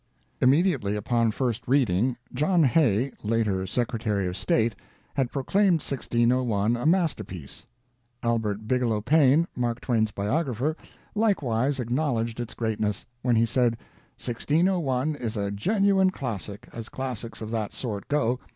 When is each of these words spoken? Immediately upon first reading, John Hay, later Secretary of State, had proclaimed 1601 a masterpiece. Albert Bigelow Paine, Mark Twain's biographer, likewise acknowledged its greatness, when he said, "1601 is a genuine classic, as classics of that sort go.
Immediately 0.41 0.95
upon 0.95 1.29
first 1.29 1.67
reading, 1.67 2.17
John 2.33 2.63
Hay, 2.63 3.11
later 3.21 3.67
Secretary 3.67 4.25
of 4.25 4.35
State, 4.35 4.75
had 5.13 5.31
proclaimed 5.31 5.73
1601 5.75 6.75
a 6.75 6.87
masterpiece. 6.87 7.67
Albert 8.23 8.67
Bigelow 8.67 9.01
Paine, 9.01 9.47
Mark 9.55 9.79
Twain's 9.79 10.09
biographer, 10.09 10.75
likewise 11.13 11.79
acknowledged 11.79 12.39
its 12.39 12.55
greatness, 12.55 13.05
when 13.21 13.35
he 13.35 13.45
said, 13.45 13.73
"1601 14.17 15.17
is 15.17 15.37
a 15.37 15.51
genuine 15.51 16.09
classic, 16.09 16.67
as 16.73 16.89
classics 16.89 17.39
of 17.39 17.51
that 17.51 17.71
sort 17.71 18.07
go. 18.07 18.39